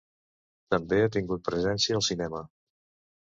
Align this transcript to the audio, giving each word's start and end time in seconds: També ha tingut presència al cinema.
També 0.75 1.01
ha 1.01 1.11
tingut 1.17 1.45
presència 1.49 1.97
al 1.99 2.03
cinema. 2.09 2.41